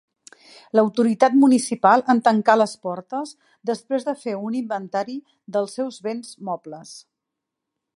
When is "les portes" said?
2.57-3.35